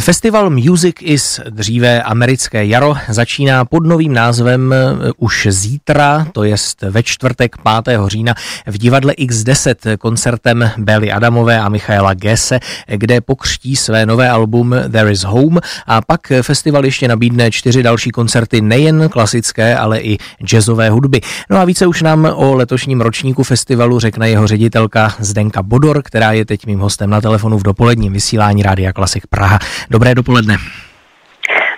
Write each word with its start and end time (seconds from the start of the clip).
Festival 0.00 0.50
Music 0.50 0.96
is 1.00 1.40
dříve 1.50 2.02
americké 2.02 2.66
jaro 2.66 2.96
začíná 3.08 3.64
pod 3.64 3.86
novým 3.86 4.12
názvem 4.12 4.72
eh, 4.72 5.10
už 5.16 5.46
zítra, 5.50 6.26
to 6.32 6.44
jest 6.44 6.82
ve 6.82 7.02
čtvrtek 7.02 7.56
5. 7.84 7.98
října 8.06 8.34
v 8.66 8.78
divadle 8.78 9.12
X10 9.12 9.96
koncertem 9.98 10.70
Belly 10.78 11.12
Adamové 11.12 11.60
a 11.60 11.68
Michaela 11.68 12.14
Gese, 12.14 12.60
kde 12.86 13.20
pokřtí 13.20 13.76
své 13.76 14.06
nové 14.06 14.30
album 14.30 14.74
There 14.92 15.12
is 15.12 15.24
Home 15.24 15.60
a 15.86 16.00
pak 16.00 16.20
festival 16.42 16.84
ještě 16.84 17.08
nabídne 17.08 17.50
čtyři 17.50 17.82
další 17.82 18.10
koncerty 18.10 18.60
nejen 18.60 19.08
klasické, 19.08 19.76
ale 19.76 20.00
i 20.00 20.18
jazzové 20.44 20.90
hudby. 20.90 21.20
No 21.50 21.58
a 21.58 21.64
více 21.64 21.86
už 21.86 22.02
nám 22.02 22.32
o 22.34 22.54
letošním 22.54 23.00
ročníku 23.00 23.42
festivalu 23.42 23.98
řekne 23.98 24.30
jeho 24.30 24.46
ředitelka 24.46 25.14
Zdenka 25.18 25.62
Bodor, 25.62 26.02
která 26.02 26.32
je 26.32 26.44
teď 26.44 26.66
mým 26.66 26.78
hostem 26.78 27.10
na 27.10 27.20
telefonu 27.20 27.58
v 27.58 27.62
dopoledním 27.62 28.12
vysílání 28.12 28.62
Rádia 28.62 28.92
Klasik 28.92 29.26
Praha. 29.26 29.58
Dobré 29.90 30.14
dopoledne. 30.14 30.54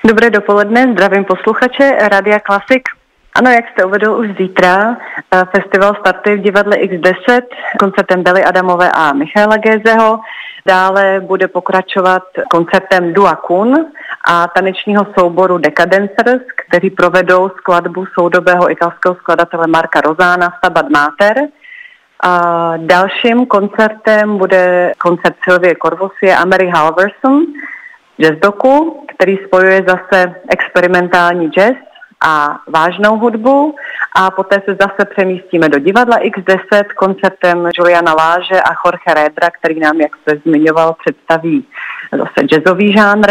Dobré 0.05 0.31
dopoledne, 0.31 0.93
zdravím 0.93 1.25
posluchače 1.25 1.99
Radia 2.09 2.41
Klasik. 2.41 2.89
Ano, 3.35 3.51
jak 3.51 3.65
jste 3.69 3.85
uvedl 3.85 4.11
už 4.11 4.29
zítra, 4.39 4.97
eh, 4.97 5.45
festival 5.57 5.95
startuje 6.01 6.37
v 6.37 6.41
divadle 6.41 6.77
X10 6.77 7.43
koncertem 7.79 8.23
Bely 8.23 8.45
Adamové 8.45 8.93
a 8.95 9.13
Michaela 9.13 9.57
Gézeho. 9.57 10.21
Dále 10.67 11.21
bude 11.21 11.49
pokračovat 11.49 12.23
koncertem 12.51 13.13
Dua 13.13 13.37
Kun 13.37 13.87
a 14.25 14.49
tanečního 14.49 15.07
souboru 15.19 15.59
Decadencers, 15.59 16.43
kteří 16.67 16.91
provedou 16.91 17.49
skladbu 17.49 18.07
soudobého 18.07 18.71
italského 18.71 19.15
skladatele 19.15 19.67
Marka 19.67 20.01
Rozána 20.01 20.53
Stabat 20.59 20.89
Mater. 20.89 21.37
A 22.25 22.73
dalším 22.77 23.47
koncertem 23.47 24.39
bude 24.39 24.93
koncert 24.99 25.37
Sylvie 25.45 25.75
Corvosie 25.83 26.37
a 26.37 26.45
Mary 26.45 26.69
Halverson, 26.69 27.47
jazz 28.21 28.39
doku, 28.43 29.07
který 29.17 29.39
spojuje 29.47 29.85
zase 29.89 30.35
experimentální 30.49 31.49
jazz 31.49 31.77
a 32.25 32.59
vážnou 32.69 33.19
hudbu. 33.19 33.75
A 34.17 34.31
poté 34.31 34.63
se 34.69 34.77
zase 34.81 35.05
přemístíme 35.11 35.69
do 35.69 35.79
divadla 35.79 36.17
X10 36.17 36.85
koncertem 36.97 37.69
Juliana 37.79 38.15
Láže 38.15 38.61
a 38.63 38.71
Jorge 38.85 39.15
Redra, 39.15 39.51
který 39.51 39.81
nám, 39.81 40.01
jak 40.01 40.11
se 40.29 40.37
zmiňoval, 40.47 40.97
představí 41.05 41.67
zase 42.13 42.47
jazzový 42.47 42.93
žánr. 42.93 43.31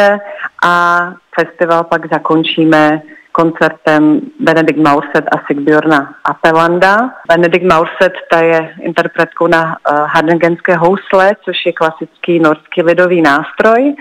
A 0.63 1.13
festival 1.39 1.83
pak 1.83 2.13
zakončíme 2.13 3.01
koncertem 3.31 4.21
Benedikt 4.39 4.79
Maurset 4.79 5.25
a 5.31 5.37
Sigbjörna 5.47 6.15
Apelanda. 6.23 7.09
Benedikt 7.27 7.65
Maurset 7.65 8.13
ta 8.31 8.39
je 8.39 8.75
interpretkou 8.81 9.47
na 9.47 9.63
uh, 9.63 9.97
hardengenské 10.07 10.75
housle, 10.75 11.31
což 11.45 11.65
je 11.65 11.73
klasický 11.73 12.39
norský 12.39 12.83
lidový 12.83 13.21
nástroj 13.21 13.95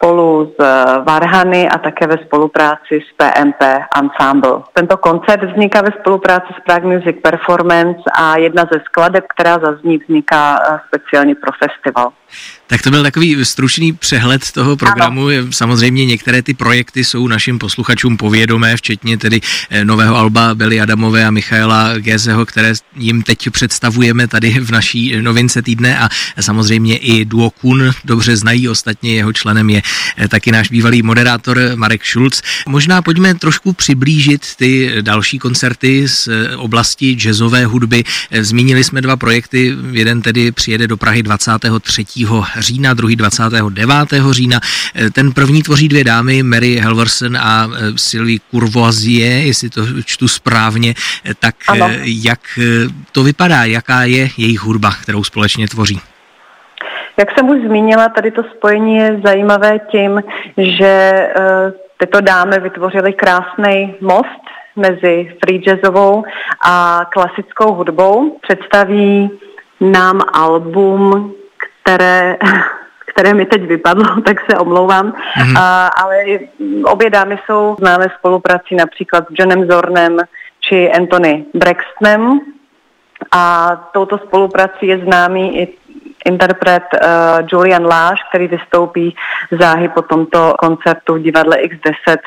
spolu 0.00 0.54
s 0.56 0.64
eh, 0.64 1.02
Varhany 1.04 1.68
a 1.68 1.78
také 1.78 2.06
ve 2.06 2.16
spolupráci 2.24 3.00
s 3.04 3.12
PMP 3.16 3.62
Ensemble. 4.00 4.62
Tento 4.72 4.96
koncert 4.96 5.44
vzniká 5.44 5.80
ve 5.82 5.92
spolupráci 6.00 6.52
s 6.60 6.64
Prague 6.64 6.96
Music 6.96 7.16
Performance 7.22 8.02
a 8.14 8.38
jedna 8.38 8.64
ze 8.72 8.80
skladeb, 8.84 9.24
která 9.28 9.58
zazní, 9.58 9.98
vzniká 9.98 10.58
eh, 10.62 10.80
speciálně 10.88 11.34
pro 11.34 11.52
festival. 11.52 12.12
Tak 12.70 12.82
to 12.82 12.90
byl 12.90 13.02
takový 13.02 13.44
stručný 13.44 13.92
přehled 13.92 14.50
toho 14.50 14.76
programu. 14.76 15.26
Ano. 15.26 15.52
Samozřejmě 15.52 16.06
některé 16.06 16.42
ty 16.42 16.54
projekty 16.54 17.04
jsou 17.04 17.28
našim 17.28 17.58
posluchačům 17.58 18.16
povědomé, 18.16 18.76
včetně 18.76 19.18
tedy 19.18 19.40
eh, 19.70 19.84
nového 19.84 20.16
alba 20.16 20.54
Bely 20.54 20.80
Adamové 20.80 21.26
a 21.26 21.30
Michaela 21.30 21.98
Gézeho, 21.98 22.46
které 22.46 22.72
jim 22.96 23.22
teď 23.22 23.50
představujeme 23.50 24.28
tady 24.28 24.50
v 24.60 24.70
naší 24.70 25.16
novince 25.20 25.62
týdne 25.62 25.98
a 25.98 26.08
samozřejmě 26.40 26.96
i 26.96 27.24
Duo 27.24 27.50
Kun 27.50 27.90
dobře 28.04 28.36
znají, 28.36 28.68
ostatně 28.68 29.14
jeho 29.14 29.32
členem 29.32 29.70
je 29.70 29.82
eh, 30.16 30.28
taky 30.28 30.52
náš 30.52 30.70
bývalý 30.70 31.02
moderátor 31.02 31.60
Marek 31.74 32.06
Schulz. 32.06 32.42
Možná 32.68 33.02
pojďme 33.02 33.34
trošku 33.34 33.72
přiblížit 33.72 34.46
ty 34.56 34.94
další 35.00 35.38
koncerty 35.38 36.08
z 36.08 36.28
eh, 36.28 36.56
oblasti 36.56 37.16
jazzové 37.16 37.66
hudby. 37.66 38.04
Zmínili 38.40 38.84
jsme 38.84 39.00
dva 39.00 39.16
projekty, 39.16 39.76
jeden 39.92 40.22
tedy 40.22 40.52
přijede 40.52 40.86
do 40.86 40.96
Prahy 40.96 41.22
23 41.22 42.04
října, 42.60 42.94
druhý 42.94 43.16
29. 43.16 44.30
října. 44.30 44.60
Eh, 44.94 45.10
ten 45.10 45.32
první 45.32 45.62
tvoří 45.62 45.88
dvě 45.88 46.04
dámy, 46.04 46.42
Mary 46.42 46.76
Helverson 46.76 47.36
a 47.36 47.68
eh, 47.68 47.78
Sylvie 47.96 48.38
Courvoisier, 48.50 49.32
jestli 49.46 49.70
to 49.70 49.82
čtu 50.04 50.28
správně, 50.28 50.94
eh, 51.24 51.34
tak 51.38 51.54
ano. 51.68 51.88
jak 52.04 52.40
to 53.12 53.22
vypadá, 53.22 53.64
jaká 53.64 54.02
je 54.02 54.28
jejich 54.36 54.60
hudba, 54.60 54.90
kterou 55.02 55.24
společně 55.24 55.68
tvoří? 55.68 56.00
Jak 57.16 57.28
jsem 57.34 57.48
už 57.48 57.58
zmínila, 57.66 58.08
tady 58.08 58.30
to 58.30 58.42
spojení 58.56 58.96
je 58.96 59.20
zajímavé 59.24 59.78
tím, 59.90 60.22
že 60.58 61.12
tyto 61.98 62.20
dámy 62.20 62.60
vytvořily 62.60 63.12
krásný 63.12 63.94
most 64.00 64.40
mezi 64.76 65.36
free 65.44 65.58
jazzovou 65.58 66.24
a 66.64 67.04
klasickou 67.12 67.74
hudbou. 67.74 68.38
Představí 68.42 69.30
nám 69.80 70.20
album, 70.32 71.32
které, 71.82 72.36
které 73.06 73.34
mi 73.34 73.46
teď 73.46 73.62
vypadlo, 73.62 74.20
tak 74.26 74.36
se 74.50 74.58
omlouvám. 74.58 75.12
Mm-hmm. 75.12 75.58
A, 75.58 75.86
ale 75.86 76.24
obě 76.84 77.10
dámy 77.10 77.38
jsou 77.46 77.76
známé 77.78 78.06
spoluprací 78.18 78.76
například 78.76 79.24
s 79.24 79.38
Johnem 79.38 79.70
Zornem 79.70 80.16
či 80.60 80.92
Anthony 80.92 81.44
Braxtonem. 81.54 82.40
A 83.32 83.76
touto 83.92 84.18
spoluprací 84.18 84.86
je 84.86 84.98
známý 84.98 85.60
i 85.60 85.68
interpret 86.24 86.82
uh, 86.94 87.46
Julian 87.52 87.86
Láš, 87.86 88.20
který 88.28 88.48
vystoupí 88.48 89.16
záhy 89.60 89.88
po 89.88 90.02
tomto 90.02 90.54
koncertu 90.58 91.14
v 91.14 91.22
divadle 91.22 91.56
X10, 91.56 92.18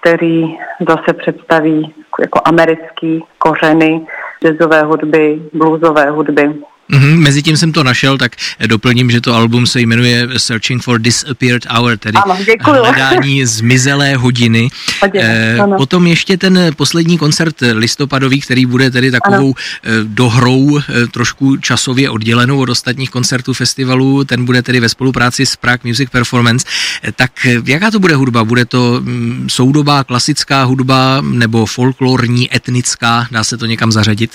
který 0.00 0.58
zase 0.88 1.12
představí 1.12 1.94
jako 2.20 2.40
americký 2.44 3.24
kořeny 3.38 4.06
jazzové 4.44 4.82
hudby, 4.82 5.42
bluesové 5.52 6.10
hudby. 6.10 6.54
Mm-hmm, 6.92 7.16
mezi 7.16 7.42
tím 7.42 7.56
jsem 7.56 7.72
to 7.72 7.84
našel, 7.84 8.18
tak 8.18 8.32
doplním, 8.66 9.10
že 9.10 9.20
to 9.20 9.34
album 9.34 9.66
se 9.66 9.80
jmenuje 9.80 10.28
Searching 10.36 10.82
for 10.82 11.00
Disappeared 11.00 11.66
Hour, 11.70 11.98
tedy 11.98 12.18
ano, 12.18 12.36
hledání 12.62 13.46
zmizelé 13.46 14.16
hodiny. 14.16 14.68
hodiny 15.02 15.24
eh, 15.24 15.58
potom 15.76 16.06
ještě 16.06 16.36
ten 16.36 16.58
poslední 16.76 17.18
koncert 17.18 17.56
listopadový, 17.72 18.40
který 18.40 18.66
bude 18.66 18.90
tedy 18.90 19.10
takovou 19.10 19.54
ano. 19.54 19.54
Eh, 19.84 19.90
dohrou 20.04 20.78
eh, 20.78 21.06
trošku 21.06 21.56
časově 21.56 22.10
oddělenou 22.10 22.60
od 22.60 22.68
ostatních 22.68 23.10
koncertů 23.10 23.54
festivalů, 23.54 24.24
ten 24.24 24.44
bude 24.44 24.62
tedy 24.62 24.80
ve 24.80 24.88
spolupráci 24.88 25.46
s 25.46 25.56
Prague 25.56 25.90
Music 25.90 26.10
Performance. 26.10 26.66
Eh, 27.02 27.12
tak 27.12 27.46
jaká 27.64 27.90
to 27.90 27.98
bude 27.98 28.14
hudba? 28.14 28.44
Bude 28.44 28.64
to 28.64 29.00
mm, 29.00 29.46
soudobá, 29.50 30.04
klasická 30.04 30.62
hudba 30.62 31.20
nebo 31.20 31.66
folklorní, 31.66 32.56
etnická? 32.56 33.26
Dá 33.30 33.44
se 33.44 33.56
to 33.56 33.66
někam 33.66 33.92
zařadit? 33.92 34.30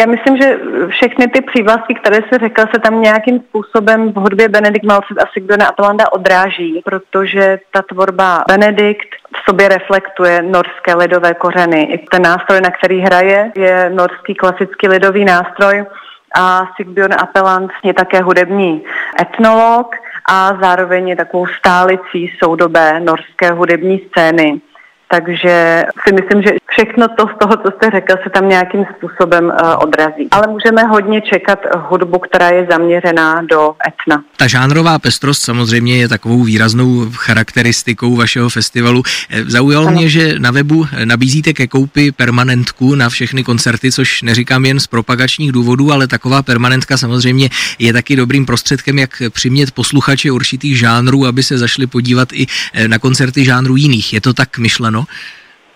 Já 0.00 0.06
myslím, 0.06 0.36
že 0.36 0.58
všechny 0.88 1.28
ty 1.28 1.40
přívlastky, 1.40 1.94
které 1.94 2.16
se 2.16 2.38
řekl, 2.38 2.62
se 2.74 2.80
tam 2.80 3.02
nějakým 3.02 3.40
způsobem 3.40 4.12
v 4.12 4.16
hudbě 4.16 4.48
Benedikt 4.48 4.86
Malcet 4.86 5.18
a 5.18 5.26
Sigbjörna 5.32 5.66
Atlanta 5.66 6.12
odráží, 6.12 6.82
protože 6.84 7.58
ta 7.72 7.82
tvorba 7.82 8.44
Benedikt 8.48 9.08
v 9.36 9.50
sobě 9.50 9.68
reflektuje 9.68 10.42
norské 10.42 10.94
lidové 10.94 11.34
kořeny. 11.34 11.82
I 11.82 11.98
ten 11.98 12.22
nástroj, 12.22 12.60
na 12.60 12.70
který 12.70 13.00
hraje, 13.00 13.52
je 13.54 13.90
norský 13.94 14.34
klasický 14.34 14.88
lidový 14.88 15.24
nástroj 15.24 15.84
a 16.34 16.68
Sigbjörn 16.76 17.14
Appeland 17.18 17.70
je 17.82 17.94
také 17.94 18.22
hudební 18.22 18.84
etnolog 19.20 19.96
a 20.28 20.58
zároveň 20.62 21.08
je 21.08 21.16
takovou 21.16 21.46
stálicí 21.46 22.32
soudobé 22.42 23.00
norské 23.00 23.52
hudební 23.52 24.00
scény. 24.08 24.60
Takže 25.08 25.84
si 26.08 26.14
myslím, 26.14 26.42
že 26.42 26.50
všechno 26.70 27.08
to 27.08 27.26
z 27.26 27.38
toho, 27.40 27.56
co 27.56 27.70
jste 27.76 27.90
řekl, 27.90 28.14
se 28.22 28.30
tam 28.30 28.48
nějakým 28.48 28.84
způsobem 28.96 29.44
uh, 29.44 29.82
odrazí. 29.82 30.28
Ale 30.30 30.46
můžeme 30.46 30.82
hodně 30.82 31.20
čekat 31.20 31.58
hudbu, 31.76 32.18
která 32.18 32.48
je 32.48 32.66
zaměřená 32.70 33.42
do 33.42 33.74
etna. 33.88 34.22
Ta 34.36 34.46
žánrová 34.46 34.98
pestrost 34.98 35.42
samozřejmě 35.42 35.96
je 35.96 36.08
takovou 36.08 36.42
výraznou 36.42 37.06
charakteristikou 37.14 38.16
vašeho 38.16 38.48
festivalu. 38.48 39.02
Eh, 39.30 39.44
zaujalo 39.44 39.86
ano. 39.86 39.96
mě, 39.96 40.08
že 40.08 40.34
na 40.38 40.50
webu 40.50 40.86
nabízíte 41.04 41.52
ke 41.52 41.66
koupi 41.66 42.12
permanentku 42.12 42.94
na 42.94 43.08
všechny 43.08 43.44
koncerty, 43.44 43.92
což 43.92 44.22
neříkám 44.22 44.64
jen 44.64 44.80
z 44.80 44.86
propagačních 44.86 45.52
důvodů, 45.52 45.92
ale 45.92 46.06
taková 46.06 46.42
permanentka 46.42 46.96
samozřejmě 46.96 47.50
je 47.78 47.92
taky 47.92 48.16
dobrým 48.16 48.46
prostředkem, 48.46 48.98
jak 48.98 49.22
přimět 49.30 49.70
posluchače 49.70 50.30
určitých 50.30 50.78
žánrů, 50.78 51.26
aby 51.26 51.42
se 51.42 51.58
zašli 51.58 51.86
podívat 51.86 52.28
i 52.32 52.46
eh, 52.74 52.88
na 52.88 52.98
koncerty 52.98 53.44
žánrů 53.44 53.76
jiných. 53.76 54.12
Je 54.12 54.20
to 54.20 54.32
tak 54.32 54.58
myšleno? 54.58 54.95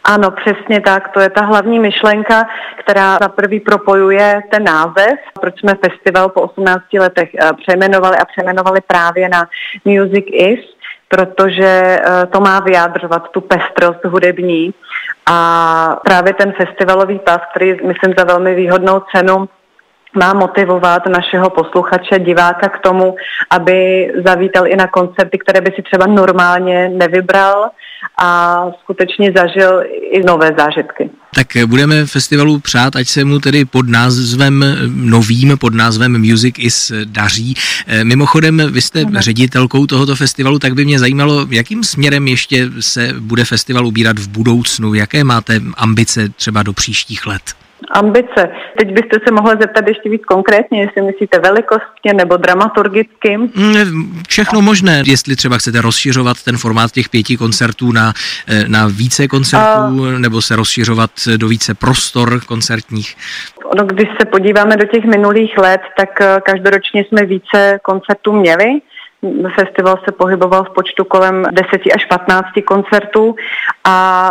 Ano, 0.04 0.30
přesně 0.30 0.80
tak. 0.80 1.08
To 1.08 1.20
je 1.20 1.30
ta 1.30 1.44
hlavní 1.44 1.78
myšlenka, 1.78 2.48
která 2.84 3.18
za 3.22 3.28
prvý 3.28 3.60
propojuje 3.60 4.40
ten 4.50 4.64
název, 4.64 5.18
proč 5.40 5.60
jsme 5.60 5.74
festival 5.84 6.28
po 6.28 6.40
18 6.40 6.84
letech 6.98 7.28
eh, 7.34 7.52
přejmenovali 7.52 8.16
a 8.16 8.24
přejmenovali 8.24 8.80
právě 8.86 9.28
na 9.28 9.48
Music 9.84 10.24
Is, 10.32 10.60
protože 11.08 12.00
eh, 12.00 12.26
to 12.26 12.40
má 12.40 12.60
vyjádřovat 12.60 13.30
tu 13.30 13.40
pestrost 13.40 14.04
hudební. 14.04 14.74
A 15.26 16.00
právě 16.04 16.34
ten 16.34 16.52
festivalový 16.52 17.18
pas, 17.18 17.40
který 17.50 17.76
myslím 17.86 18.14
za 18.18 18.24
velmi 18.24 18.54
výhodnou 18.54 19.02
cenu 19.16 19.48
má 20.16 20.32
motivovat 20.34 21.02
našeho 21.06 21.50
posluchače, 21.50 22.18
diváka 22.18 22.68
k 22.68 22.78
tomu, 22.78 23.14
aby 23.50 24.08
zavítal 24.26 24.66
i 24.66 24.76
na 24.76 24.86
koncerty, 24.86 25.38
které 25.38 25.60
by 25.60 25.72
si 25.76 25.82
třeba 25.82 26.06
normálně 26.06 26.88
nevybral 26.88 27.70
a 28.22 28.66
skutečně 28.82 29.32
zažil 29.36 29.82
i 30.10 30.22
nové 30.22 30.50
zážitky. 30.58 31.10
Tak 31.34 31.46
budeme 31.66 32.06
festivalu 32.06 32.58
přát, 32.58 32.96
ať 32.96 33.06
se 33.06 33.24
mu 33.24 33.38
tedy 33.38 33.64
pod 33.64 33.88
názvem 33.88 34.64
novým, 34.94 35.58
pod 35.58 35.74
názvem 35.74 36.18
Music 36.18 36.54
is 36.58 36.92
daří. 37.04 37.54
Mimochodem, 38.02 38.62
vy 38.72 38.82
jste 38.82 39.02
Aha. 39.02 39.20
ředitelkou 39.20 39.86
tohoto 39.86 40.16
festivalu, 40.16 40.58
tak 40.58 40.74
by 40.74 40.84
mě 40.84 40.98
zajímalo, 40.98 41.46
jakým 41.50 41.84
směrem 41.84 42.28
ještě 42.28 42.68
se 42.80 43.14
bude 43.18 43.44
festival 43.44 43.86
ubírat 43.86 44.18
v 44.18 44.28
budoucnu, 44.28 44.94
jaké 44.94 45.24
máte 45.24 45.60
ambice 45.76 46.28
třeba 46.28 46.62
do 46.62 46.72
příštích 46.72 47.26
let? 47.26 47.42
Ambice. 47.90 48.50
Teď 48.78 48.92
byste 48.92 49.18
se 49.28 49.34
mohli 49.34 49.56
zeptat 49.60 49.88
ještě 49.88 50.10
víc 50.10 50.22
konkrétně, 50.24 50.80
jestli 50.80 51.02
myslíte 51.02 51.38
velikostně 51.38 52.14
nebo 52.14 52.36
dramaturgicky. 52.36 53.36
Mm, 53.36 54.22
všechno 54.28 54.62
možné, 54.62 55.02
jestli 55.06 55.36
třeba 55.36 55.58
chcete 55.58 55.80
rozšiřovat 55.80 56.36
ten 56.44 56.56
formát 56.56 56.90
těch 56.90 57.08
pěti 57.08 57.36
koncertů 57.36 57.92
na, 57.92 58.12
eh, 58.48 58.64
na 58.68 58.86
více 58.86 59.28
koncertů, 59.28 59.66
A... 59.66 60.18
nebo 60.18 60.42
se 60.42 60.56
rozšiřovat 60.56 61.10
do 61.36 61.48
více 61.48 61.74
prostor 61.74 62.40
koncertních. 62.46 63.16
No, 63.76 63.84
když 63.84 64.08
se 64.20 64.24
podíváme 64.26 64.76
do 64.76 64.86
těch 64.86 65.04
minulých 65.04 65.58
let, 65.58 65.80
tak 65.96 66.20
eh, 66.20 66.40
každoročně 66.44 67.04
jsme 67.04 67.24
více 67.24 67.78
koncertů 67.82 68.32
měli. 68.32 68.80
Festival 69.54 69.98
se 70.04 70.12
pohyboval 70.12 70.64
v 70.64 70.74
počtu 70.74 71.04
kolem 71.04 71.44
10 71.50 71.80
až 71.94 72.04
15 72.04 72.46
koncertů 72.66 73.34
a 73.84 74.30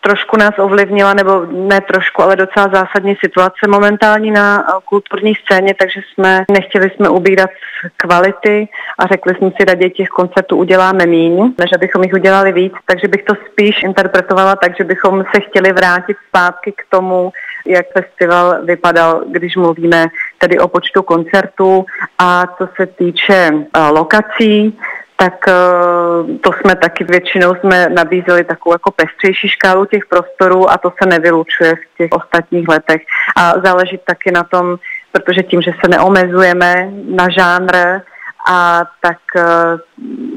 trošku 0.00 0.36
nás 0.36 0.54
ovlivnila, 0.58 1.14
nebo 1.14 1.46
ne 1.50 1.80
trošku, 1.80 2.22
ale 2.22 2.36
docela 2.36 2.68
zásadní 2.72 3.16
situace 3.20 3.68
momentální 3.68 4.30
na 4.30 4.60
eh, 4.60 4.80
kulturní 4.84 5.34
scéně, 5.34 5.74
takže 5.74 6.00
jsme 6.12 6.44
nechtěli 6.50 6.90
jsme 6.90 7.08
ubírat 7.08 7.50
kvality 7.96 8.68
a 8.98 9.06
řekli 9.06 9.34
jsme 9.34 9.50
si 9.50 9.64
raději 9.64 9.90
těch 9.90 10.08
koncertů 10.08 10.56
uděláme 10.56 11.06
míň, 11.06 11.54
než 11.58 11.72
abychom 11.74 12.02
jich 12.02 12.12
udělali 12.12 12.52
víc, 12.52 12.72
takže 12.86 13.08
bych 13.08 13.22
to 13.22 13.34
spíš 13.50 13.82
interpretovala 13.82 14.56
tak, 14.56 14.76
že 14.76 14.84
bychom 14.84 15.24
se 15.34 15.40
chtěli 15.40 15.72
vrátit 15.72 16.16
zpátky 16.28 16.72
k 16.72 16.82
tomu, 16.90 17.32
jak 17.66 17.86
festival 17.92 18.64
vypadal, 18.64 19.22
když 19.26 19.56
mluvíme 19.56 20.06
tedy 20.38 20.58
o 20.58 20.68
počtu 20.68 21.02
koncertů 21.02 21.86
a 22.18 22.46
co 22.58 22.68
se 22.76 22.86
týče 22.86 23.50
uh, 23.52 23.62
lokací, 23.90 24.78
tak 25.20 25.48
eh, 25.48 25.52
to 26.40 26.50
jsme 26.52 26.76
taky 26.76 27.04
většinou 27.04 27.54
jsme 27.54 27.88
nabízeli 27.88 28.44
takovou 28.44 28.74
jako 28.74 28.90
pestřejší 28.90 29.48
škálu 29.48 29.84
těch 29.84 30.06
prostorů 30.06 30.70
a 30.70 30.78
to 30.78 30.92
se 31.02 31.08
nevylučuje 31.08 31.74
v 31.74 31.98
těch 31.98 32.10
ostatních 32.12 32.68
letech. 32.68 33.02
A 33.36 33.52
záleží 33.64 34.00
taky 34.04 34.30
na 34.30 34.44
tom, 34.44 34.76
protože 35.12 35.42
tím, 35.42 35.62
že 35.62 35.72
se 35.80 35.88
neomezujeme 35.88 36.90
na 37.16 37.28
žánr, 37.28 38.00
a 38.48 38.84
tak 39.00 39.18
uh, 39.36 39.42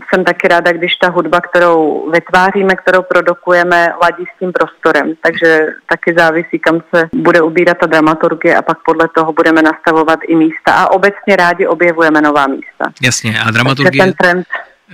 jsem 0.10 0.24
taky 0.24 0.48
ráda, 0.48 0.72
když 0.72 0.96
ta 0.96 1.10
hudba, 1.10 1.42
kterou 1.42 2.10
vytváříme, 2.12 2.76
kterou 2.76 3.02
produkujeme, 3.02 3.94
ladí 4.02 4.24
s 4.36 4.40
tím 4.40 4.52
prostorem. 4.52 5.14
Takže 5.22 5.68
taky 5.90 6.14
závisí, 6.18 6.60
kam 6.60 6.82
se 6.96 7.10
bude 7.16 7.42
ubírat 7.42 7.78
ta 7.78 7.86
dramaturgie 7.86 8.56
a 8.56 8.62
pak 8.62 8.78
podle 8.86 9.08
toho 9.16 9.34
budeme 9.34 9.62
nastavovat 9.62 10.20
i 10.28 10.36
místa. 10.36 10.74
A 10.74 10.92
obecně 10.92 11.36
rádi 11.36 11.68
objevujeme 11.68 12.22
nová 12.22 12.48
místa. 12.48 12.86
Jasně, 13.02 13.40
a 13.48 13.52
dramaturgie... 13.52 14.04
Takže 14.04 14.14
ten 14.14 14.14
trend 14.14 14.48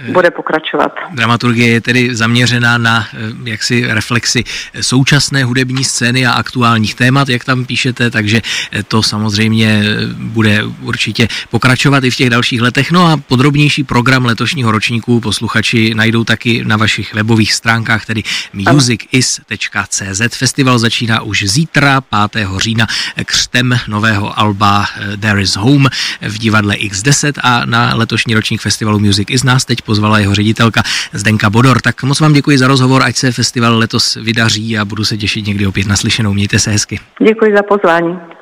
bude 0.08 0.32
pokračovat. 0.32 0.92
Dramaturgie 1.12 1.68
je 1.68 1.82
tedy 1.82 2.16
zaměřená 2.16 2.78
na 2.78 3.08
eh, 3.14 3.18
jaksi 3.44 3.88
reflexy 3.88 4.44
současné 4.82 5.44
hudební 5.44 5.84
scény 5.84 6.26
a 6.26 6.32
aktuálních 6.32 6.96
témat, 6.96 7.30
jak 7.30 7.44
tam 7.44 7.66
píšete, 7.66 8.12
takže 8.12 8.42
eh, 8.72 8.84
to 8.84 9.04
samozřejmě 9.04 9.84
eh, 9.84 9.96
bude 10.14 10.64
určitě 10.64 11.28
pokračovat 11.50 12.04
i 12.04 12.12
v 12.12 12.16
těch 12.16 12.30
dalších 12.30 12.62
letech. 12.62 12.92
No 12.92 13.08
a 13.08 13.18
podrobnější 13.18 13.84
program 13.84 14.26
letošního 14.26 14.72
ročníku 14.72 15.20
posluchači 15.20 15.94
najdou 15.96 16.24
taky 16.24 16.66
na 16.66 16.78
vašich 16.78 17.14
webových 17.14 17.54
stránkách, 17.54 18.06
tedy 18.06 18.24
musicis.cz. 18.54 20.22
Festival 20.38 20.80
začíná 20.80 21.22
už 21.22 21.44
zítra, 21.48 22.02
5. 22.32 22.48
října, 22.58 22.88
křtem 23.26 23.80
nového 23.88 24.40
alba 24.40 24.86
There 25.20 25.42
is 25.42 25.56
Home 25.56 25.90
v 26.22 26.38
divadle 26.38 26.76
X10 26.76 27.34
a 27.44 27.66
na 27.66 27.96
letošní 27.96 28.36
ročník 28.36 28.62
festivalu 28.62 29.00
Music 29.00 29.28
is 29.32 29.44
nás 29.44 29.66
teď 29.66 29.82
pozvala 29.90 30.20
jeho 30.20 30.36
ředitelka 30.36 30.82
Zdenka 31.14 31.50
Bodor. 31.50 31.82
Tak 31.82 32.04
moc 32.04 32.20
vám 32.20 32.34
děkuji 32.34 32.58
za 32.58 32.68
rozhovor, 32.68 33.02
ať 33.04 33.16
se 33.16 33.32
festival 33.32 33.78
letos 33.78 34.16
vydaří 34.16 34.78
a 34.78 34.86
budu 34.86 35.04
se 35.04 35.18
těšit 35.18 35.48
někdy 35.48 35.68
opět 35.68 35.88
naslyšenou. 35.88 36.34
Mějte 36.34 36.60
se 36.60 36.72
hezky. 36.72 37.00
Děkuji 37.28 37.52
za 37.56 37.64
pozvání. 37.64 38.39